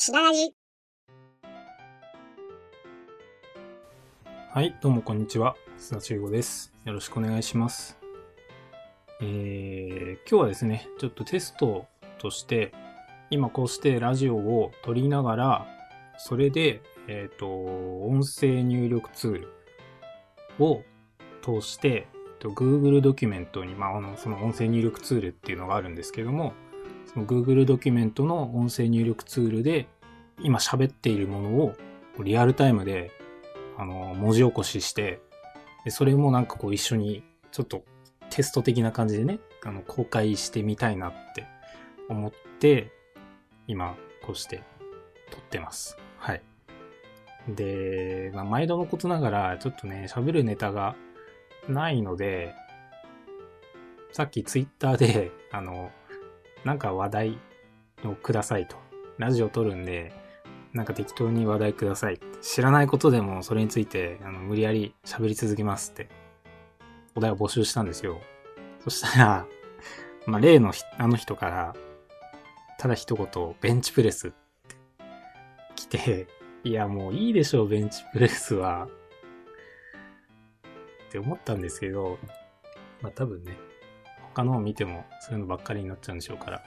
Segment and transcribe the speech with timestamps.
[0.00, 0.54] しならじ。
[4.48, 5.56] はい、どうもこんにちは。
[5.78, 6.72] 須田修吾です。
[6.86, 7.98] よろしくお願いします。
[9.20, 11.84] えー、今日はですね、ちょっとテスト
[12.18, 12.72] として、
[13.28, 15.66] 今こうしてラジオを撮りながら、
[16.16, 19.48] それで、えっ、と、音声入力ツール
[20.58, 20.82] を
[21.42, 26.54] 通して、えっと Google ドキュメントに、まあ、あの、その音声入力ツールっていうのがあるんですけども、
[27.12, 29.88] その Google ドキュメントの音声入力ツールで、
[30.40, 31.74] 今喋っているものを
[32.22, 33.12] リアルタイムで
[33.80, 35.22] あの、文字起こしして、
[35.86, 37.82] でそれもなんかこう一緒に、ちょっと
[38.28, 41.46] テスト的な感じでね、あの、公開してみたいなって
[42.10, 42.92] 思って、
[43.66, 44.62] 今、こうして
[45.30, 45.96] 撮ってます。
[46.18, 46.42] はい。
[47.48, 50.94] で、まあ、毎度のことながら、ちょっとね、喋るネタが
[51.66, 52.54] ないので、
[54.12, 55.90] さっきツイッターで、あの、
[56.64, 57.38] なんか話題
[58.04, 58.76] をくださいと。
[59.18, 60.12] ラジオ撮るんで、
[60.72, 62.20] なんか適当に話題ください。
[62.40, 66.08] 知らないことでもそれについてあの無理やり喋り続けますって
[67.14, 68.20] お題を募集したんですよ。
[68.82, 69.46] そしたら、
[70.26, 71.74] まあ、例のあの人から、
[72.78, 74.36] ただ一言、ベンチプレスって
[75.76, 76.28] 来て、
[76.64, 78.88] いやもういいでしょう、ベンチプレスは。
[81.08, 82.18] って思ったんですけど、
[83.02, 83.58] まあ多分ね、
[84.34, 86.62] 他のを見てもそういうのばっかりになっちゃうんでしょうから。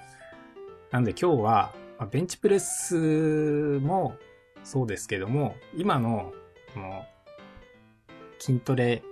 [0.92, 4.16] なんで今日は、まあ、ベンチプレスも
[4.64, 6.34] そうですけども、今の、
[6.74, 7.06] この、
[8.40, 9.04] 筋トレ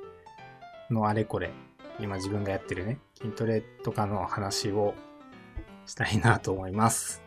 [0.89, 1.51] のあれこれ、
[1.99, 4.93] 今自分がやってるね、筋トレとかの話を
[5.85, 7.21] したいなと思います。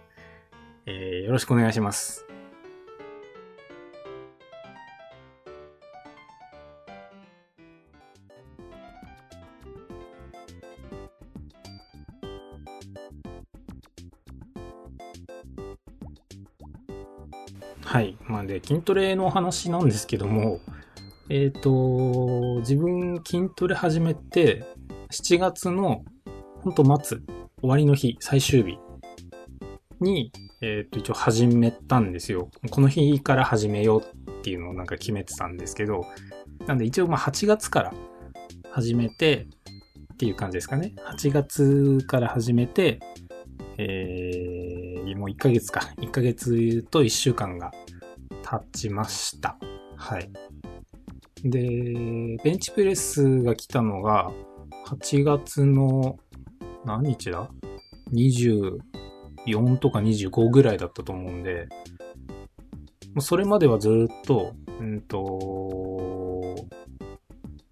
[0.87, 2.24] えー、よろしくお願いします。
[18.67, 20.61] 筋トレの話なんですけども、
[21.29, 24.65] えっ、と、自分筋トレ始めて、
[25.11, 26.03] 7月の、
[26.63, 28.79] ほんと末、終わりの日、最終日
[30.01, 32.51] に、えっ、と、一応始めたんですよ。
[32.71, 36.07] この日から始めようっていうのをなんか決めてたんですけど、
[36.67, 37.95] なんで一応まあ8月から
[38.71, 39.47] 始めて、
[40.15, 40.95] っていう感じですかね。
[41.07, 43.01] 8月から始めて、
[43.77, 45.81] えー、もう1ヶ月か。
[45.99, 47.73] 1ヶ月と1週間が
[48.61, 49.57] 経ちました。
[49.97, 50.31] はい。
[51.45, 54.31] で、ベンチプレスが来たのが、
[54.87, 56.19] 8月の、
[56.85, 57.51] 何日だ
[58.13, 61.69] ?24 とか25ぐらいだったと思うんで、
[63.21, 66.67] それまではずっと、うんと、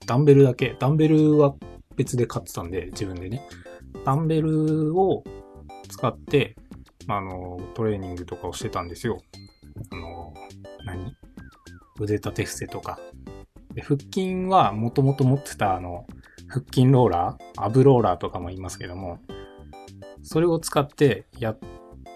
[0.06, 1.54] ダンベルだけ、ダンベルは
[1.96, 3.46] 別で買ってたんで、自分でね。
[4.04, 5.24] ダンベルを
[5.88, 6.56] 使って、
[7.08, 9.18] あの、トレーニングとかをしてたんですよ。
[12.02, 12.98] 腕立て伏せとか。
[13.74, 16.06] で、腹筋はもともと持ってたあの、
[16.48, 19.18] 腹筋ローラーアブローラーとかも言いますけども、
[20.22, 21.58] それを使ってやっ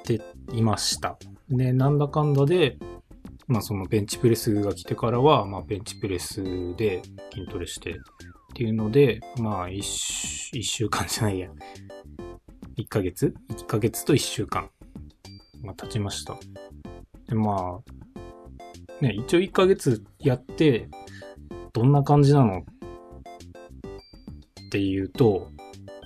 [0.05, 0.21] て
[0.53, 1.19] いました。
[1.49, 2.79] で、なんだかんだで、
[3.47, 6.43] まあそのベンチプレスが来てからは、まあベンチプレス
[6.77, 7.95] で筋トレしてっ
[8.55, 9.83] ていうので、まあ一
[10.63, 11.49] 週間じゃないや。
[12.77, 14.69] 1ヶ月 ?1 ヶ月と1週間
[15.65, 16.37] が経ちました。
[17.29, 17.96] で、まあ、
[19.01, 20.89] ね、一応1ヶ月やって、
[21.73, 22.65] どんな感じなのっ
[24.71, 25.51] ていうと、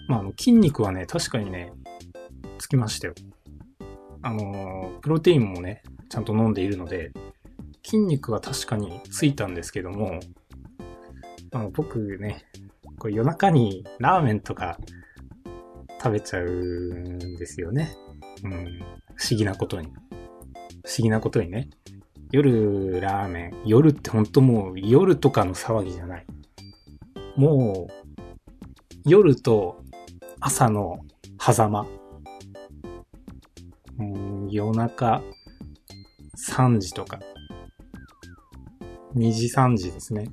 [0.08, 1.72] まあ、筋肉はね、確かにね、
[2.58, 3.14] つきましたよ。
[4.22, 7.12] あの、プロテインもね、ちゃんと飲んでいるので、
[7.84, 10.20] 筋肉は確かについたんですけども、
[11.52, 12.44] あの僕ね、
[12.98, 14.78] これ夜中にラーメンとか
[16.02, 17.96] 食べちゃうんですよね。
[18.44, 18.80] うん。
[19.14, 19.88] 不思議なことに。
[19.88, 21.68] 不思議なことにね。
[22.32, 23.62] 夜ラーメン。
[23.66, 26.26] 夜ってほんともう夜とかの騒ぎじゃない。
[27.36, 27.92] もう、
[29.04, 29.82] 夜と
[30.38, 31.00] 朝の
[31.40, 31.86] 狭間。
[33.98, 35.22] うん、夜中
[36.54, 37.18] 3時とか。
[39.16, 40.28] 2時3時ですね。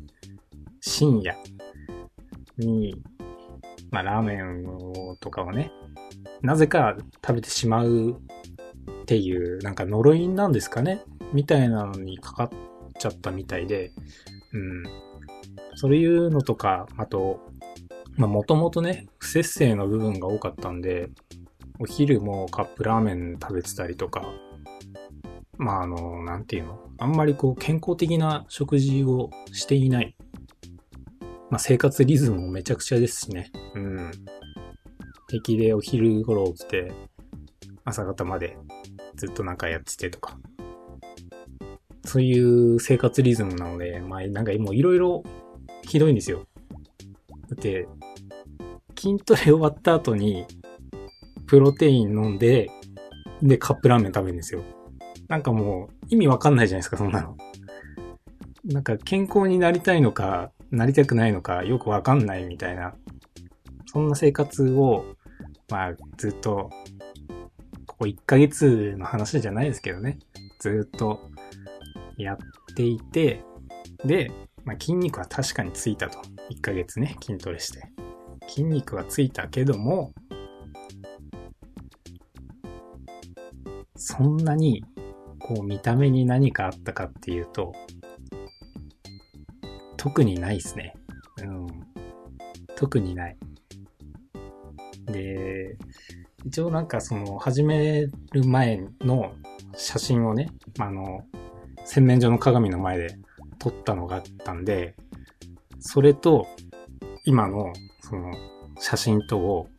[0.81, 1.35] 深夜
[2.59, 3.01] に、
[3.89, 5.71] まあ、ラーメンをとかをね、
[6.43, 6.95] なぜか
[7.25, 11.01] 食べてしまうっていう、なんか呪いなんですかね
[11.33, 12.49] みたいなのにかかっ
[12.97, 13.91] ちゃったみたいで、
[14.53, 14.83] うん。
[15.75, 17.39] そういうのとか、あと、
[18.15, 21.09] まあ、もともとね、不節制の部分が多かったんで、
[21.79, 24.25] お昼もカップラーメン食べてたりとか、
[25.57, 30.15] まあ、あの、なんていうのあんまりこう、健康的な食事をしていない。
[31.49, 33.51] まあ、生活リズムもめちゃくちゃですしね。
[33.75, 34.11] うん。
[35.29, 36.91] 平気でお昼頃起きて、
[37.85, 38.57] 朝方まで
[39.15, 40.39] ずっとなんかやっててとか。
[42.07, 45.23] そういう生活リズムなので、まあなんかもういろいろ
[45.83, 46.47] ひどいんですよ。
[47.49, 47.87] だって、
[48.97, 50.45] 筋トレ終わった後に、
[51.45, 52.69] プロテイン飲んで、
[53.41, 54.63] で、カップラーメン食べるんですよ。
[55.27, 57.37] なんかもう、意味わかんないじゃないですか、そんなの。
[58.65, 62.95] なんか健康になりたいのか、なりたくないのか、よくわかんないみたいな。
[63.85, 65.05] そんな生活を、
[65.69, 66.69] まあ、ずっと、
[67.85, 70.19] ここ1ヶ月の話じゃないですけどね。
[70.59, 71.29] ずっと
[72.17, 72.37] やっ
[72.75, 73.43] ていて、
[74.03, 74.31] で、
[74.65, 76.19] まあ、筋肉は確かについたと。
[76.49, 77.81] 1ヶ月ね、筋トレして。
[78.47, 80.13] 筋肉はついたけども、
[83.95, 84.83] そんなに、
[85.39, 87.73] こう見た目に何かあったかっていうと、
[89.95, 90.93] 特にないですね。
[91.41, 91.67] うん。
[92.75, 93.37] 特にない。
[95.05, 95.77] で、
[96.45, 99.33] 一応なんかその始める前の
[99.75, 100.49] 写真をね、
[100.79, 101.25] あの、
[101.87, 103.17] 洗面所の鏡の前で
[103.59, 104.95] 撮ったのがあったんで、
[105.79, 106.45] それと
[107.23, 108.33] 今のその
[108.77, 109.69] 写真とを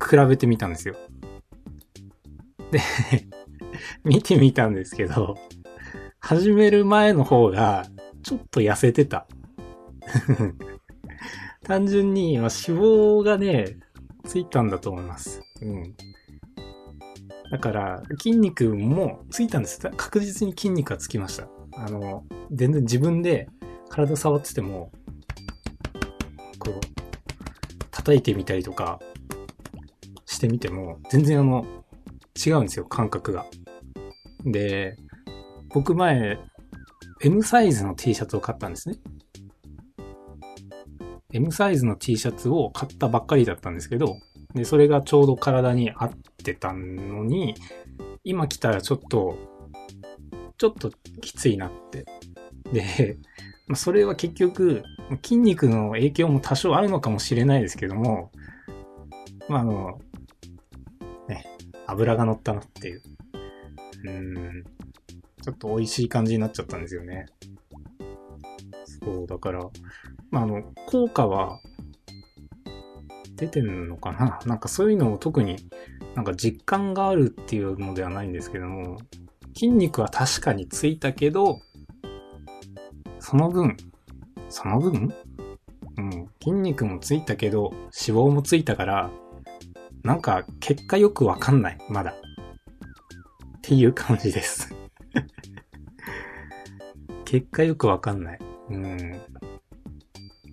[0.00, 0.94] 比べてみたんですよ。
[2.70, 2.80] で
[4.04, 5.36] 見てみたんですけど、
[6.20, 7.86] 始める前の方が
[8.22, 9.26] ちょっと痩せてた。
[11.66, 13.78] 単純に、脂肪がね、
[14.24, 15.42] ついたんだと思います。
[15.60, 15.96] うん。
[17.52, 19.78] だから、筋肉もついたんです。
[19.98, 21.48] 確実に筋肉がつきました。
[21.76, 23.46] あの、全然自分で
[23.90, 24.90] 体触ってても、
[26.58, 26.80] こう、
[27.90, 28.98] 叩いてみたりとか
[30.24, 31.66] してみても、全然あの、
[32.42, 33.44] 違うんですよ、感覚が。
[34.46, 34.96] で、
[35.74, 36.38] 僕前、
[37.22, 38.96] M サイズの T シャツを買ったんですね。
[41.34, 44.16] M サイズの T シャツを買ったばっかりだったんですけど、
[44.54, 46.10] で、それがちょうど体に合っ
[46.44, 47.54] てたのに、
[48.24, 49.38] 今来たらちょっと、
[50.58, 50.90] ちょっと
[51.20, 52.04] きついなって。
[52.72, 53.18] で、
[53.66, 54.82] ま、それは結局、
[55.22, 58.30] 筋肉の影響も多少あるのかもしれないですけども、
[59.48, 59.98] まあ、あの、
[61.28, 61.46] ね、
[61.86, 63.02] 油が乗ったなっていう。
[64.04, 64.64] うん、
[65.42, 67.26] ちょっと美味しい感じになっちゃったんですよね。
[69.04, 69.60] そう、だから、
[70.30, 71.60] まあ、あの、効果は
[73.36, 74.40] 出てんのかな？
[74.46, 75.56] なんかそういうのを特に
[76.14, 78.98] なんか実感があるっていうのではないんですけども、
[79.54, 81.60] 筋肉は確かについたけど、
[83.18, 83.76] その分、
[84.48, 85.12] その分？
[85.98, 86.10] うん、
[86.42, 89.10] 筋肉もついたけど、脂肪もついたから、
[90.02, 92.12] なんか結果よくわかんない、まだ。
[92.12, 92.14] っ
[93.60, 94.74] ていう感じです
[97.24, 98.38] 結果よくわかんない。
[98.70, 99.20] うん。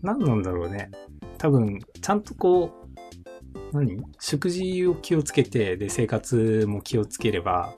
[0.04, 0.92] 何なんだろうね。
[1.39, 3.97] 多分、ちゃんとこう、何？
[4.19, 7.74] 食事を気をつけて、で、生活も気をつければ、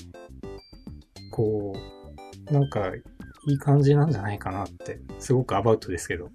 [1.31, 1.73] こ
[2.49, 2.91] う、なんか、
[3.47, 6.25] いい感じなんじゃないかなって、すごくアバウトですけど。
[6.25, 6.29] っ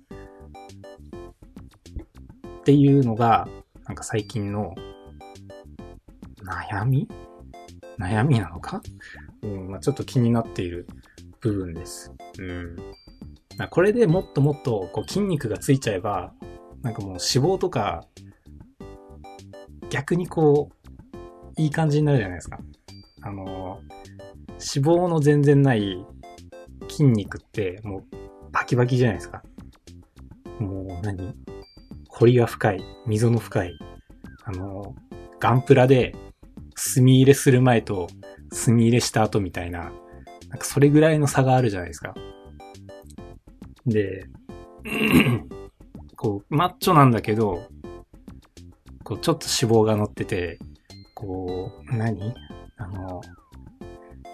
[2.64, 3.48] ていうのが、
[3.84, 4.74] なんか最近の
[6.44, 7.08] 悩み？
[7.98, 8.80] 悩みなのか？
[9.42, 10.86] うん、まあ、ちょっと気になっている
[11.40, 12.12] 部分です。
[12.38, 12.76] うん。
[13.70, 16.32] これでもっともっとこう筋肉がついちゃえば、
[16.86, 18.06] なんかもう脂肪とか、
[19.90, 22.60] 逆にこう、いい感じになるじゃないですか。
[23.22, 23.80] あの、
[24.50, 26.06] 脂肪の全然ない
[26.88, 28.04] 筋肉ってもう
[28.52, 29.42] バキバキじゃないですか。
[30.60, 31.34] もう何？
[32.08, 33.76] 彫りが深い、溝の深い、
[34.44, 34.94] あの、
[35.40, 36.14] ガンプラで
[36.76, 38.06] 墨入れする前と
[38.52, 39.90] 墨入れした後みたいな、
[40.50, 42.14] なんかそれぐらいの差があるじゃないですか。
[43.86, 44.28] で、
[46.16, 47.68] こう、マッチョなんだけど、
[49.04, 50.58] こう、ちょっと脂肪が乗ってて、
[51.14, 52.34] こう、何？
[52.78, 53.20] あの、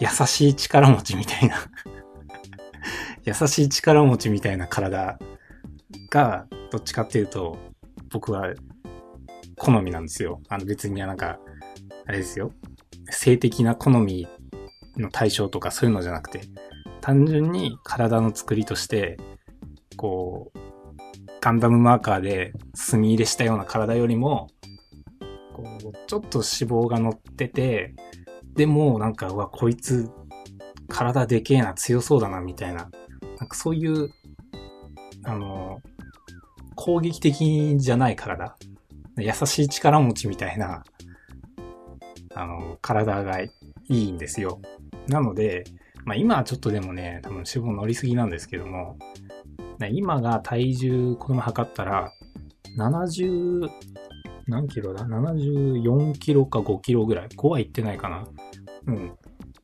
[0.01, 1.57] 優しい力持ちみたいな
[3.25, 5.19] 優しい力持ちみたいな体
[6.11, 7.57] が、どっちかっていうと、
[8.11, 8.55] 僕は
[9.57, 10.41] 好みなんですよ。
[10.49, 11.39] あの別になんか、
[12.07, 12.53] あれですよ。
[13.11, 14.27] 性的な好み
[14.97, 16.41] の対象とかそういうのじゃなくて、
[17.01, 19.19] 単純に体の作りとして、
[19.97, 20.59] こう、
[21.43, 24.47] ガンダムマーカーで墨入れしたような体よりも、
[25.53, 27.97] こう、ちょっと脂肪が乗ってて、
[28.55, 30.09] でもなんか、うわ、こいつ、
[30.89, 32.89] 体でけえな、強そうだな、みたいな。
[33.41, 34.11] なんかそういう、
[35.25, 35.81] あの、
[36.77, 38.57] 攻撃的じゃない体。
[39.19, 40.85] 優しい力持ちみたいな、
[42.37, 43.51] あの、体がい
[43.89, 44.61] いんですよ。
[45.09, 45.65] なので、
[46.05, 48.97] まあ今はちょっとでもね、多分脂肪乗りすぎなんですけども、
[49.89, 52.13] 今が体重、このまま測ったら、
[52.79, 53.69] 70、
[54.47, 57.29] 何キロだ ?74 キロか5キロぐらい。
[57.29, 58.25] 5はいってないかな。
[58.87, 59.13] うん。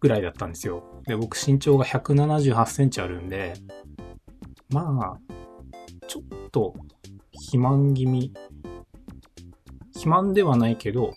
[0.01, 0.83] ぐらいだったんですよ。
[1.07, 3.55] で、僕身長が178センチあるんで、
[4.71, 5.19] まあ、
[6.07, 6.75] ちょっと、
[7.33, 8.33] 肥満気味。
[9.95, 11.15] 肥満ではないけど、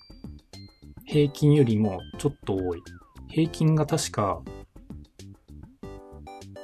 [1.05, 2.81] 平均よりもちょっと多い。
[3.27, 4.41] 平均が確か、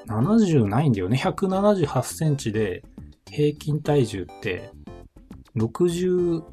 [0.08, 1.18] 70ないんだよね。
[1.18, 2.84] 178センチで、
[3.30, 4.72] 平均体重って、
[5.58, 6.44] 68?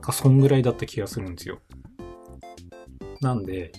[0.00, 1.60] か、そんぐらいだった気がするんですよ。
[3.20, 3.72] なんで、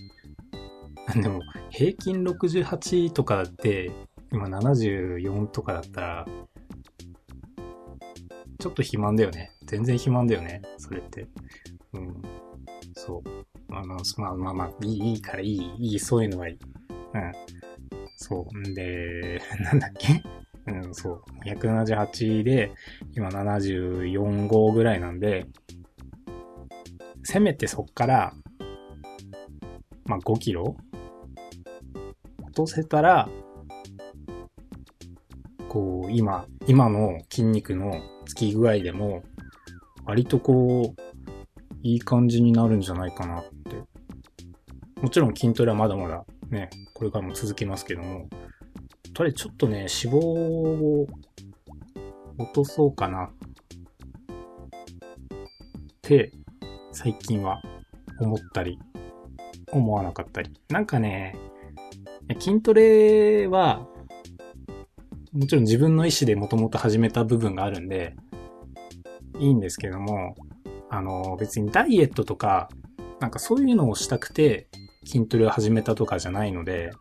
[1.22, 3.92] でも、平均68とかで、
[4.32, 6.26] 今74とかだったら、
[8.60, 9.52] ちょっと肥満だよね。
[9.66, 10.62] 全然肥満だよね。
[10.78, 11.28] それって。
[11.94, 12.22] うん。
[12.94, 13.76] そう。
[13.76, 13.98] あ、ま
[14.30, 16.60] あまあまあ、いい、いいからいい、いい、そういうのはいい。
[17.14, 17.32] うん。
[18.18, 18.58] そう。
[18.58, 20.24] んで、 なんだっけ？
[20.72, 21.24] うん、そう。
[21.46, 22.72] 178で、
[23.16, 25.46] 今74号ぐらいなんで、
[27.24, 28.34] せめてそっから、
[30.06, 30.76] まあ5キロ？
[32.44, 33.30] 落とせたら、
[35.68, 39.24] こう、今、今の筋肉のつき具合でも、
[40.06, 41.02] 割とこう、
[41.82, 43.82] いい感じになるんじゃないかなって。
[45.02, 48.30] もちろん筋トレはまだまだね、これからも続きますけども、
[49.14, 51.08] とりあえずちょっとね、脂肪を
[52.38, 53.30] 落とそうかなっ
[56.02, 56.32] て、
[56.92, 57.62] 最近は
[58.20, 58.80] 思ったり、
[59.72, 60.52] 思わなかったり。
[60.70, 61.36] なんかね、
[62.40, 63.88] 筋トレは、
[65.34, 68.16] もちろん自分の意思でもともと始めた部分があるんで、
[69.40, 70.36] いいんですけども、
[70.90, 72.70] あの、別にダイエットとか、
[73.20, 74.68] なんかそういうのをしたくて
[75.06, 76.92] 筋トレを始めたとかじゃないので、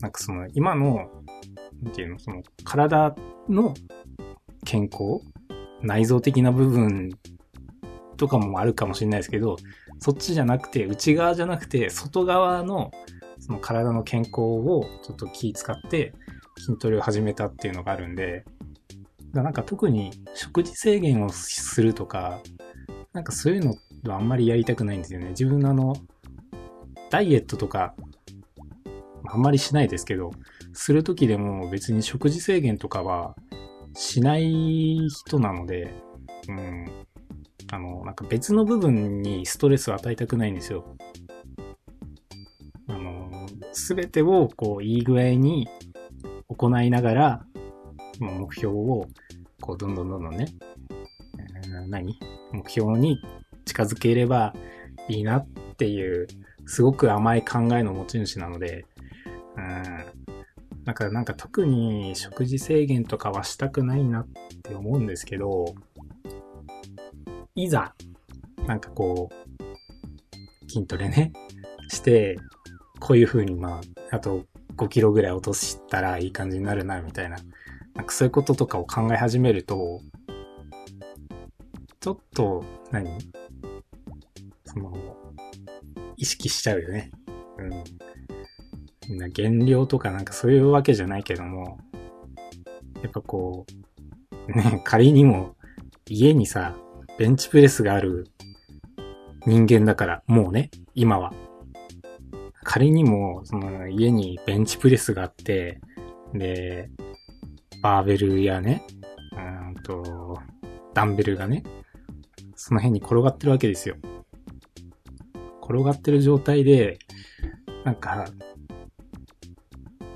[0.00, 1.10] なんかその今の、
[1.82, 3.14] なんていうの、その体
[3.48, 3.74] の
[4.64, 5.20] 健康
[5.82, 7.10] 内臓的な部分
[8.16, 9.56] とかもあるかもしれないですけど、
[9.98, 12.90] そっちじゃなくて、内側じゃなくて、外側の
[13.38, 16.14] その体の健康をちょっと気使って
[16.58, 18.44] 筋トレを始めたっていうのがあるんで、
[19.32, 22.40] なんか特に食事制限をするとか、
[23.12, 23.76] なんかそういうのは
[24.12, 25.30] あんまりやりたくないんですよね。
[25.30, 25.96] 自分のあの、
[27.10, 27.94] ダイエットとか、
[29.26, 30.32] あんまりしないですけど、
[30.72, 33.36] するときでも別に食事制限とかは
[33.94, 35.94] しない人なので、
[36.48, 36.86] うん。
[37.72, 40.84] あの、なんか別の部分にストレスを与えたくないんですよ。
[43.76, 45.66] すべてをこういい具合に
[46.48, 47.46] 行いながら、
[48.20, 49.06] 目標を
[49.60, 50.46] こうどんどんどんどんね、
[51.88, 52.16] 何？
[52.52, 53.20] 目標に
[53.64, 54.54] 近づければ
[55.08, 56.26] いいなっていう、
[56.66, 58.86] すごく甘い考えの持ち主なので、
[59.56, 60.24] うん、
[60.84, 64.28] なんか、なんか特に食事制限とかはしたくないなっ
[64.62, 65.74] て思うんですけど、
[67.54, 67.94] いざ、
[68.66, 71.32] なんかこう、筋トレね、
[71.88, 72.38] して、
[73.00, 73.80] こういう風にま
[74.10, 74.44] あ、あと
[74.76, 77.36] 5キロぐらい落としたらいい感じになるな、みたいな。
[77.94, 80.00] なんかそういうこととかを考え始めると、
[82.00, 83.18] ちょっと何、
[84.74, 84.92] その、
[86.16, 87.10] 意識しちゃうよね。
[89.08, 89.30] うん。
[89.30, 91.78] 減量とかなんかそういうわけじゃないけども、
[93.02, 93.66] やっぱこ
[94.48, 95.56] う、ね、 仮にも
[96.08, 96.74] 家にさ、
[97.18, 98.26] ベンチプレスがある
[99.46, 101.32] 人間だから、もうね、今は。
[102.64, 105.80] 仮にも、その家にベンチプレスがあって、
[106.32, 106.90] で、
[107.82, 108.82] バーベルやね、
[109.36, 110.38] うんと、
[110.94, 111.62] ダンベルがね、
[112.56, 113.96] その辺に転がってるわけですよ。
[115.64, 116.98] 転がってる状態で、
[117.84, 118.26] なんか、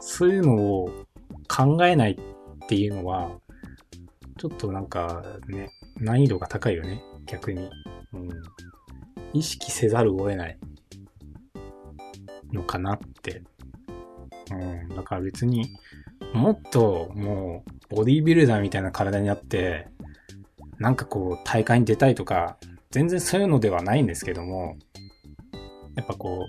[0.00, 0.90] そういうのを
[1.48, 3.30] 考えないっていうのは、
[4.36, 7.70] ちょっとなんかね、難易度が高いよね、逆に。
[8.12, 8.28] うん、
[9.32, 10.58] 意識せざるを得ない。
[12.52, 13.42] のかなって。
[14.50, 14.54] う
[14.92, 15.68] ん、だから別に、
[16.32, 19.88] もっともう、ボディービルダーみたいな体になって、
[20.78, 22.58] なんかこう、大会に出たいとか、
[22.90, 24.76] 全然そういうのではないんですけども、
[25.98, 26.46] やっぱこ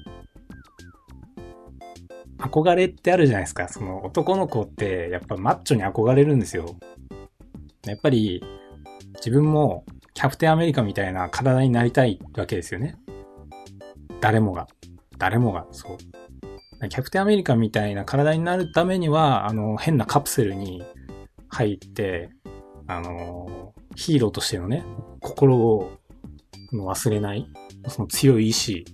[2.38, 3.68] う、憧れってあるじゃないですか。
[3.68, 6.77] その男の子ってやっぱマッチョに憧れるんですよ。
[7.86, 8.44] やっぱり
[9.15, 12.96] 自分もキャプテンアメリカみたいな体になりたいわけですよね。
[14.22, 14.68] 誰もが。
[15.18, 15.98] 誰もが、そう。
[16.88, 20.84] キャプテンアメリカみたいな体になるためには、あの、変なカプセルに
[21.50, 22.29] 入って、
[22.86, 24.86] あの、ヒーローとしてのね、
[25.20, 25.91] 心を
[26.72, 27.48] 忘れない、
[27.88, 28.86] その強い意志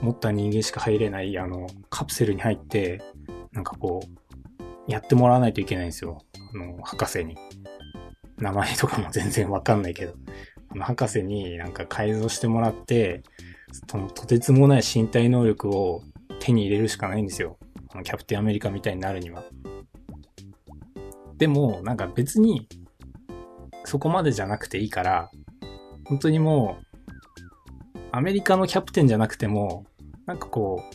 [0.00, 3.02] 持った人間しか入れない、あの、カプセルに入って、
[3.52, 6.18] なんかこう、やってもらわないといけないんですよ。
[6.54, 7.36] あの、博士に。
[8.38, 10.14] 名前とかも 全然わかんないけど。
[10.70, 13.22] あの、博士になんか改造してもらって、
[13.90, 16.02] そのとてつもない身体能力を
[16.40, 17.58] 手に入れるしかないんですよ。
[17.90, 19.44] あのキャプテンアメリカみたいになるには。
[21.36, 22.68] でも、なんか別に、
[23.84, 25.30] そこまでじゃなくていいから、
[26.04, 29.84] 本当にもう、アメリカのキャプテンじゃなくても、
[30.28, 30.94] なんかこう、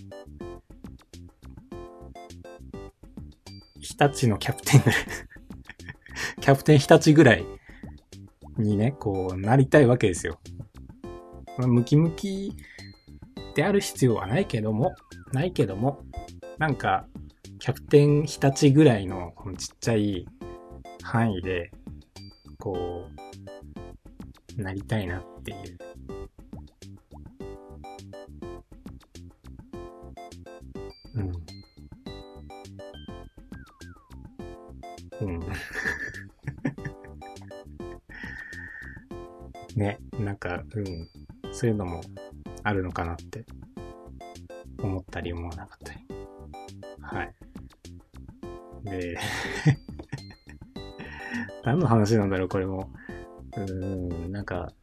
[3.80, 4.96] 日立のキャプテンぐらい
[6.40, 7.46] キャプテン日立ぐらい
[8.60, 10.40] にね、こう、なりたいわけですよ。
[11.58, 12.54] ムキムキ
[13.56, 14.94] である必要はないけども、
[15.32, 16.04] ないけども、
[16.60, 17.08] なんか、
[17.58, 20.28] キャプテン日立ぐらいのこのちっちゃい
[21.02, 21.72] 範囲で、
[22.60, 23.08] こ
[24.58, 25.93] う、なりたいなっていう。
[40.20, 41.10] なんか、うん。
[41.52, 42.02] そういうのも
[42.64, 43.46] あるのかなって
[44.82, 46.00] 思ったり思わなかったり。
[47.00, 47.34] はい。
[48.84, 49.18] で、
[51.64, 52.90] 何の話なんだろう、これも。
[53.56, 54.74] うーん、なんか、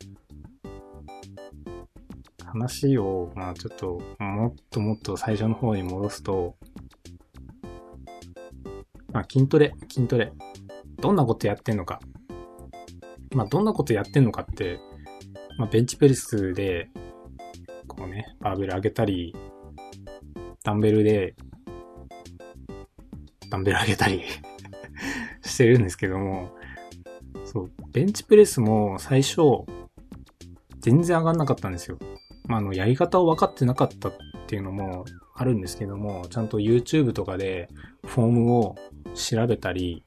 [2.45, 6.57] 話を、まあちょっと、もっともっと最初の方に戻すと、
[9.13, 10.33] まあ筋トレ、筋トレ。
[10.99, 12.01] どんなことやってんのか。
[13.35, 14.79] まあどんなことやってんのかって、
[15.61, 16.89] まあベンチプレスで、
[17.87, 19.37] こうね、バーベル上げたり、
[20.65, 21.35] ダンベルで、
[23.51, 24.23] ダンベル上げたり
[25.45, 26.57] してるんですけども、
[27.45, 29.67] そう、ベンチプレスも最初、
[30.79, 31.99] 全然上がんなかったんですよ。
[32.47, 34.15] まあ、あの、やり方を分かってなかったっ
[34.47, 37.69] ていうのもあるんですけども、ちゃんと YouTube とかで
[38.07, 38.77] フォームを
[39.15, 40.05] 調べたり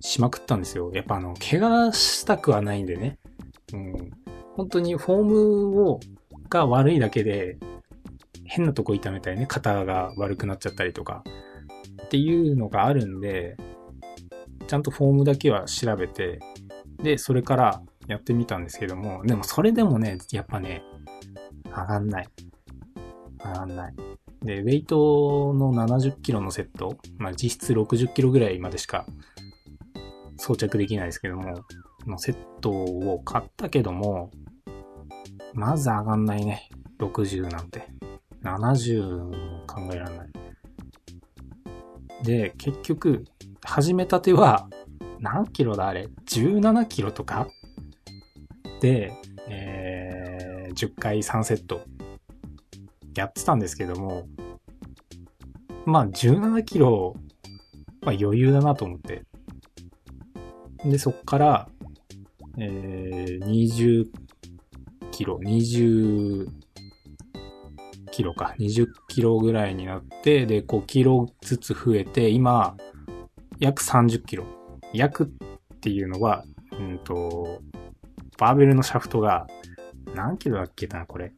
[0.00, 0.90] しまくったんですよ。
[0.92, 3.18] やっぱあの、怪我したくはないんでね。
[3.72, 4.23] うん。
[4.56, 6.00] 本当にフォームを、
[6.48, 7.58] が悪いだけで、
[8.44, 11.24] 変なとこ痛めたりね、肩が悪くなっちゃったりとか、
[12.04, 13.56] っていうのがあるんで、
[14.66, 16.38] ちゃんとフォームだけは調べて、
[17.02, 20.82] で、それからやってみたんですけども、でもそれでもね、やっぱね、
[21.66, 22.28] 上がんない。
[23.44, 23.94] 上がんない。
[24.42, 29.06] で、ウェイトの70キロのセット、まあ実質60キロぐらいまでしか
[30.36, 31.64] 装着できないですけども、
[32.06, 34.30] のセットを買ったけども、
[35.54, 36.68] まず上がんないね。
[36.98, 37.86] 60なんて。
[38.42, 40.28] 70も考えられない。
[42.24, 43.24] で、結局、
[43.64, 44.68] 始めたては、
[45.20, 47.46] 何キロだあれ ?17 キロとか？
[48.80, 49.12] で、
[49.48, 51.82] えー、10回3セット
[53.14, 54.26] やってたんですけども、
[55.86, 57.14] まあ17キロ
[58.02, 59.22] は余裕だなと思って。
[60.84, 61.68] で、そっから、
[62.58, 64.23] えー、20
[65.14, 66.48] キロ、20
[68.10, 72.76] キロか、20キロぐらいになって、で、5キロずつ増えて、今、
[73.60, 74.44] 約30キロ。
[74.92, 77.60] 約っていうのは、うんと、
[78.38, 79.46] バーベルのシャフトが、
[80.16, 81.32] 何キロだっけな、これ。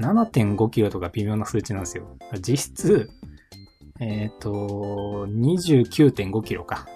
[0.00, 2.16] 7.5キロとか微妙な数値なんですよ。
[2.40, 3.10] 実質、
[4.00, 6.86] えっ、と、29.5キロか。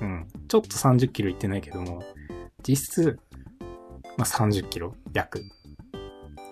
[0.00, 0.28] うん。
[0.46, 2.04] ちょっと30キロいってないけども、
[2.62, 3.18] 実質、
[4.16, 5.42] まあ、30キロ、約。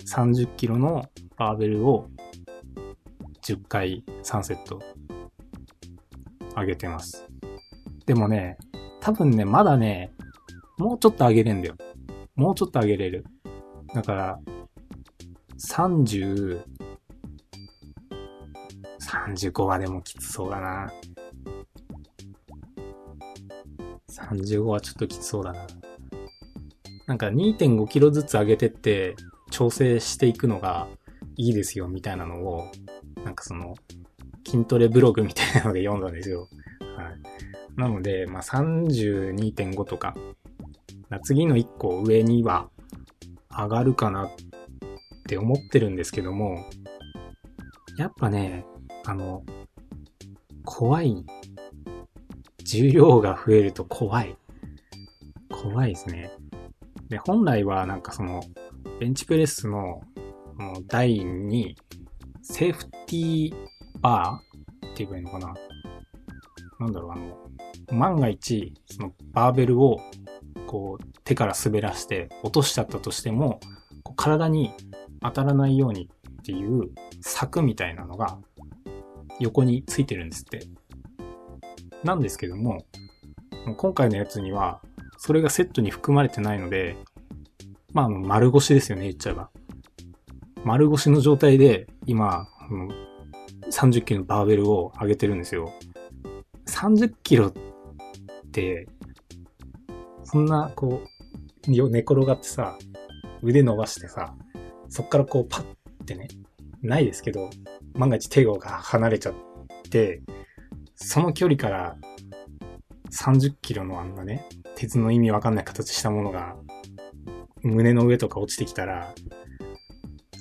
[0.06, 2.08] 30キロのバーベルを
[3.42, 4.80] 10回3セット
[6.56, 7.26] 上げてます。
[8.06, 8.58] でもね、
[9.00, 10.12] 多分ね、まだね、
[10.78, 11.76] もうちょっと上げれんだよ。
[12.36, 13.24] もうちょっと上げれる。
[13.94, 14.38] だから、
[15.58, 16.62] 30、
[19.00, 20.92] 35はでもきつそうだな。
[24.10, 25.66] 35はちょっときつそうだな。
[27.06, 29.14] なんか2.5キロずつ上げてって
[29.54, 30.88] 調整していくのが
[31.36, 32.72] いいですよみたいなのを、
[33.24, 33.76] なんかその
[34.44, 36.48] 筋トレブログみたいなので読んだんですよ。
[36.96, 37.80] はい。
[37.80, 40.16] なので、まあ、32.5とか、
[41.22, 42.68] 次の1個上には
[43.48, 44.30] 上がるかなっ
[45.28, 46.64] て思ってるんですけども、
[47.96, 48.66] やっぱね、
[49.04, 49.44] あの、
[50.64, 51.24] 怖い。
[52.64, 54.36] 重量が増えると怖い。
[55.48, 56.32] 怖いですね。
[57.08, 58.42] で、本来はなんかその、
[59.00, 60.00] ベンチプレスの
[60.87, 61.76] 台に、
[62.42, 63.54] セーフティー
[64.00, 65.54] バーって言えばいいのかな？
[66.80, 69.98] なんだろう、あの、万が一、そのバーベルを、
[70.66, 73.61] こう、手から滑らして落としちゃったとしても、
[74.02, 74.72] こう体に
[75.22, 78.38] 当たらないようにっていう柵みたいなのが
[79.40, 80.61] 横についてるんですって。
[82.02, 82.85] なんですけども、
[83.76, 84.83] 今回のやつには、
[85.16, 86.96] それがセットに含まれてないので、
[87.94, 89.50] まあ、丸腰ですよね、言っちゃえば。
[90.64, 92.48] 丸腰の状態で、今、
[93.70, 95.72] 30キロのバーベルを上げてるんですよ。
[96.66, 97.52] 30キロっ
[98.50, 98.88] て、
[100.24, 102.76] そんな、こう、寝転がってさ、
[103.42, 104.35] 腕伸ばしてさ、
[104.88, 106.26] そっからこうパッてね、
[106.83, 107.48] ないですけど、
[107.94, 109.35] 万が一手が離れちゃっ
[109.88, 110.20] て、
[110.96, 111.96] その距離から
[113.12, 116.57] 30キロのあんなね、鉄の意味わかんない形したものが、
[117.64, 119.14] 胸の上とか落ちてきたら、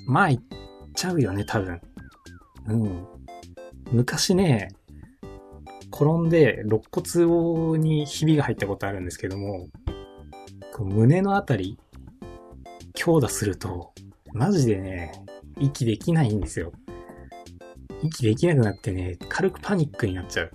[0.06, 0.44] まあ、行っ
[0.94, 1.80] ちゃうよね、多分。
[2.68, 3.06] うん。
[3.92, 4.68] 昔ね、
[5.92, 9.68] 転んで肋骨にひびが入ったことあるんですけども、
[10.78, 11.78] 胸のあたり、
[12.94, 13.92] 強打すると、
[14.32, 15.12] マジでね、
[15.58, 16.72] 息できないんですよ。
[18.02, 20.52] 息できなくなってね、軽くパニックになっちゃう。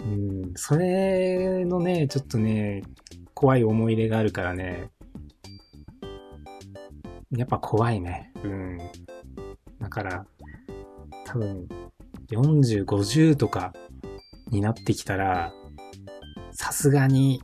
[0.00, 2.82] うん、それのね、ちょっとね、
[3.38, 4.90] 怖い思い出があるからね、
[7.30, 8.32] やっぱ怖いね。
[8.42, 8.78] うん。
[9.78, 10.26] だから、
[11.24, 11.68] 多分、
[12.32, 13.72] 40、50とか
[14.50, 15.52] になってきたら、
[16.50, 17.40] さすがに、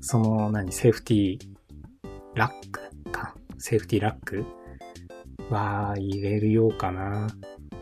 [0.00, 1.40] その、何、セーフティー、
[2.34, 3.10] ラック？
[3.12, 3.34] か。
[3.58, 4.42] セーフティーラック？
[5.50, 7.26] は入れるようかな。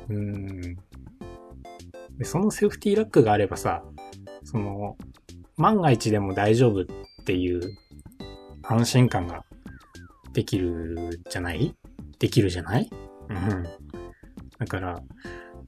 [0.09, 0.61] うん。
[2.19, 3.85] で、そのセーフティーラックがあればさ、
[4.43, 4.97] その、
[5.57, 6.85] 万が一でも大丈夫っ
[7.25, 7.63] っていう
[8.63, 9.47] 安心感が
[10.35, 11.75] できるじゃない？
[12.19, 12.91] できるじゃない？
[13.31, 13.65] うん。
[14.59, 15.03] だから、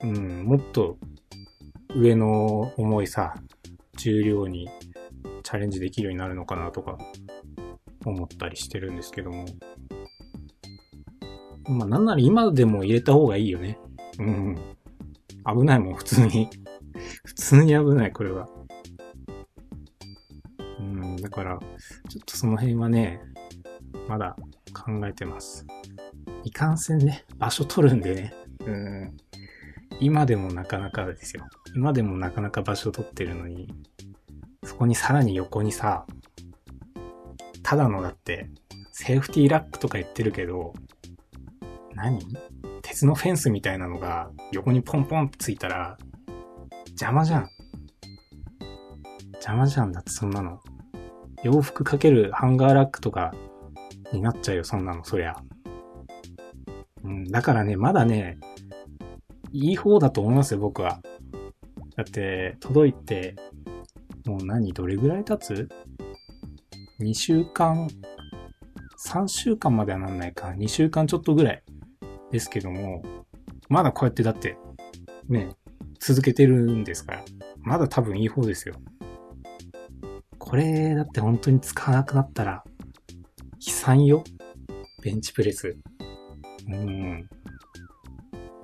[0.03, 0.99] うん、もっと
[1.95, 3.33] 上の重いさ、
[3.97, 4.69] 重量に
[5.43, 6.99] チャレンジできるようになるのかなとか
[8.05, 9.47] 思ったりしてるんですけども。
[11.67, 13.79] まあなんなら今でも入れた方がいいよね。
[14.19, 14.59] うん。
[15.47, 16.51] 危ないもん、普通に。
[17.25, 18.47] 普通に危ない、これは。
[21.37, 21.59] から、
[22.09, 23.21] ちょっとその辺はね、
[24.09, 24.37] まだ
[24.73, 25.67] 考えてます。
[26.45, 28.35] いかんせんね、場所取るんでね。
[28.67, 29.17] うん。
[30.01, 31.47] 今でもなかなかですよ。
[31.75, 33.69] 今でもなかなか場所取ってるのに、
[34.65, 36.07] そこにさらに横にさ、
[37.63, 38.49] ただのだって、
[38.93, 40.73] セーフティーラックとか言ってるけど、
[41.95, 42.19] 何？
[42.83, 45.99] 鉄のフェンスみたいなのが横にポンポンってついたら、
[46.89, 47.51] 邪魔じゃん。
[49.35, 50.61] 邪魔じゃんだってそんなの。
[51.43, 53.35] 洋服かけるハンガーラックとか
[54.13, 55.37] になっちゃうよ、そんなの、そりゃ。
[57.05, 58.39] うん、だからね、まだね、
[59.53, 61.01] いい方だと思いますよ、僕は。
[61.97, 63.37] だって、届いて、
[64.27, 65.69] もう何、どれぐらい経つ
[67.01, 67.89] ?2 週間、
[68.99, 71.63] 3週間まではなんないか、2週間ちょっとぐらい
[72.33, 73.03] ですけども、
[73.69, 74.57] まだこうやってだって、
[75.29, 75.51] ね、
[76.01, 77.25] 続けてるんですから、
[77.61, 78.75] まだ多分いい方ですよ。
[80.49, 82.63] これ、だって本当に使わなくなったら、
[83.67, 84.23] 悲惨よ。
[85.03, 85.77] ベンチプレス。
[86.69, 87.29] うん。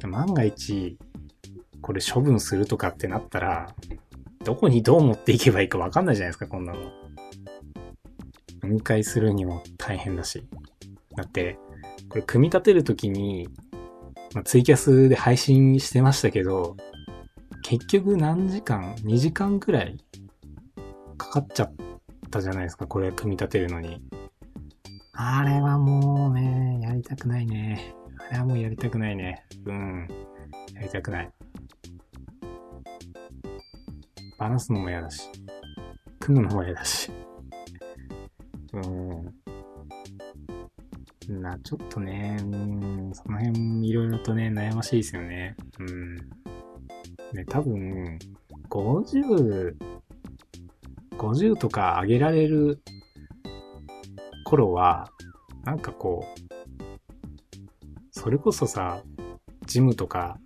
[0.08, 0.96] 万が一、
[1.80, 3.74] これ処分するとかってなったら、
[4.44, 6.78] どこにどう持っていけばいいかわかんないじゃないですか、こんなの。
[8.60, 10.46] 分解するにも大変だし。
[11.16, 11.58] だって、
[12.08, 13.48] これ組み立てるときに、
[14.34, 16.76] まあ、ツイキャスで配信してましたけど、
[17.62, 19.96] 結局何時間 ?2 時間くらい
[21.22, 21.74] かかっちゃっ
[22.30, 24.02] たじゃないですか、これ組み立てるのに。
[25.12, 27.94] あれはもうね、やりたくないね。
[28.28, 29.44] あれはもうやりたくないね。
[29.64, 30.08] うん。
[30.74, 31.30] やりたくない。
[34.36, 35.30] バラすのも嫌だし。
[36.18, 37.12] 組むのも嫌だし。
[38.72, 38.78] う
[41.30, 41.40] ん。
[41.40, 45.54] な、ちょっとね、うん、その辺いろいろとね、悩ましいですよね。
[45.78, 46.16] うん。
[46.16, 48.18] ね、多分、
[48.68, 49.76] 50、
[51.22, 52.82] 50とか上げられる
[54.44, 55.08] 頃は、
[55.64, 56.42] なんかこう、
[58.10, 59.02] それこそさ、
[59.66, 60.36] ジムとか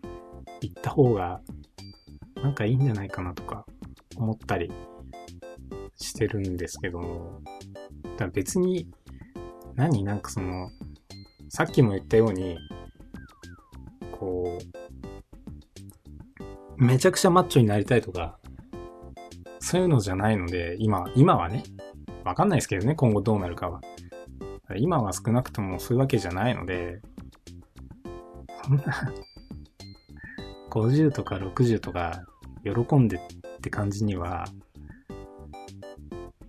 [0.61, 1.41] 行った方が、
[2.43, 3.65] なんかいいんじゃないかなとか
[4.17, 4.71] 思ったり
[5.97, 7.41] してるんですけども、
[8.19, 8.87] だ別に、
[9.77, 10.69] 何なんかその、
[11.49, 12.59] さっきも言ったように、
[14.13, 14.59] こ
[16.79, 18.39] う、めちゃくちゃマッチョになりたいとか、
[19.67, 21.65] そういうのじゃないので、今、今はね、
[22.23, 23.81] わかんないですけどね、今後どうなるかは。
[24.77, 27.03] 今は少なくともそういうわけじゃないので、
[28.63, 29.13] そんな
[30.71, 32.25] 50とか60とか
[32.63, 33.21] 喜んでっ
[33.61, 34.45] て感じには、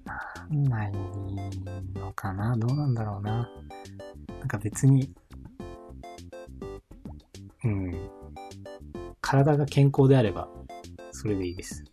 [0.06, 0.92] なんない
[1.96, 3.50] のかなどうなんだろうな。
[4.42, 5.12] なんか別に、
[7.64, 8.10] うん。
[9.22, 10.48] 体が健康であれば、
[11.12, 11.84] それでいいです。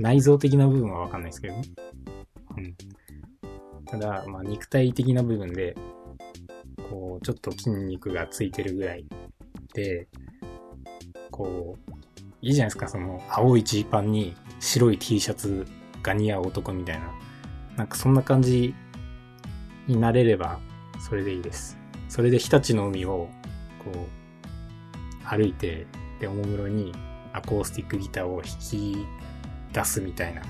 [0.00, 1.62] 内臓的な部分はわかんないですけどね。
[2.56, 2.74] うん。
[3.84, 5.76] ただ、まあ、肉体的な部分で、
[6.88, 9.04] こう、ちょっと筋肉がついてるぐらい
[9.74, 10.08] で、
[11.30, 11.92] こう、
[12.40, 15.66] いいじゃないですか、その、青いジーパンに白い T シャツ
[16.02, 17.12] が似合う男みたいな。
[17.76, 18.74] なんかそんな感じ
[19.86, 20.60] になれれば、
[20.98, 21.76] それでいいです。
[22.08, 23.28] それで日立の海を、
[23.84, 25.86] こう、歩いて、
[26.20, 26.94] で、おもむろに
[27.34, 29.06] アコースティックギターを弾き
[29.72, 30.42] 出すみたいな。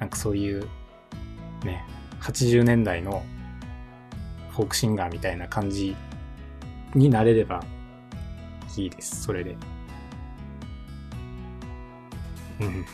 [0.00, 0.66] なんかそういう、
[1.64, 1.84] ね、
[2.20, 3.22] 80年代の
[4.50, 5.96] フォークシンガーみたいな感じ
[6.94, 7.62] になれれば
[8.76, 9.22] いいです。
[9.22, 9.56] それで。
[12.60, 12.84] うん。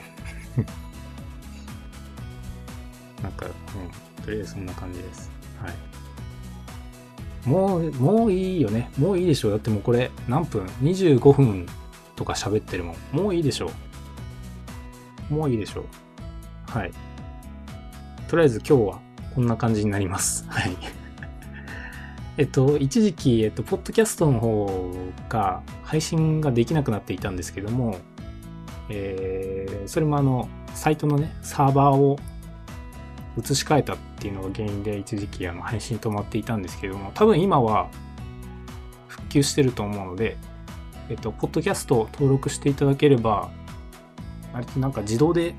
[3.22, 3.52] なんか、うん。
[4.24, 5.30] とりあえずそんな感じです。
[5.60, 5.74] はい。
[7.48, 8.90] もう、もういいよね。
[8.98, 9.50] もういいでしょう。
[9.52, 11.66] だってもうこれ何分 ?25 分
[12.16, 12.96] とか喋ってるもん。
[13.12, 13.70] もういいでしょう。
[15.30, 15.84] もういいでしょう。
[16.70, 16.92] はい。
[18.28, 19.00] とりあえず今日は
[19.34, 20.44] こんな感じになります。
[20.50, 20.76] はい。
[22.36, 24.92] えっと、一時期、えっと、ポッドキャストの方
[25.28, 27.98] が配信ができなくなっていたんですけども、
[28.88, 32.18] えー、それもあの、サイトのね、サーバーを
[33.38, 37.88] 移し替えたっていうのが原因で一時期あの配信止まっていたんですけども、多分今は
[39.06, 40.36] 復旧してると思うので、
[41.08, 43.50] えっと、ポッドキャスト登録していただければ、
[44.54, 45.54] あれってなんか自動で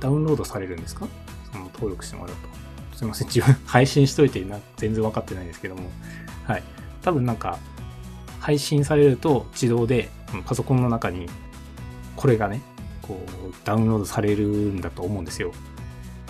[0.00, 1.06] ダウンロードされるんですか？
[1.52, 2.96] その登録してもらうと。
[2.96, 5.90] すいません、自分配信しといてな全然分かってないんですけども。
[6.46, 6.62] はい。
[7.02, 7.58] 多分なんか、
[8.38, 10.10] 配信されると自動で
[10.46, 11.28] パソコンの中に
[12.16, 12.60] これがね、
[13.02, 15.52] こう、ダウンロードされるんだと思うんですよ。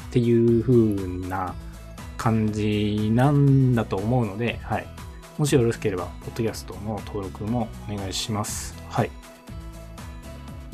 [0.06, 1.54] っていう風な
[2.16, 4.86] 感じなんだと思うので、はい。
[5.36, 8.74] もしよろしければ、ポッドキャストの登録もお願いします。
[8.88, 9.10] はい。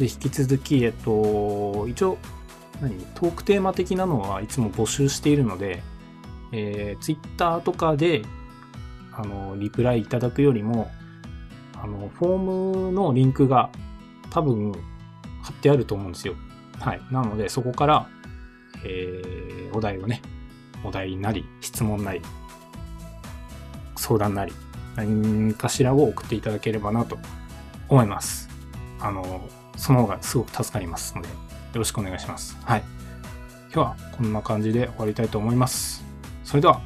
[0.00, 2.16] で、引き続き、えっと、一応、
[2.80, 2.96] 何？
[3.14, 5.82] トークテーマ的なのはいつも募集しているので、
[6.52, 8.22] えー、Twitter とかで、
[9.12, 10.90] あの、リプライいただくよりも、
[11.74, 12.38] あの、フォー
[12.88, 13.68] ムのリンクが
[14.30, 14.72] 多分
[15.42, 16.34] 貼ってあると思うんですよ。
[16.78, 17.00] はい。
[17.10, 18.08] なので、そこから、
[18.82, 20.22] えー、お題をね、
[20.82, 22.22] お題なり、質問なり、
[23.96, 24.52] 相談なり、
[24.96, 27.18] 何かしらを送っていただければなと
[27.90, 28.48] 思います。
[28.98, 29.46] あの、
[29.80, 31.34] その方がすごく助かりますので、よ
[31.74, 32.56] ろしくお願いします。
[32.64, 32.82] はい。
[33.72, 36.04] 今日はこんな感じで終わりたいと思います。
[36.44, 36.82] それでは、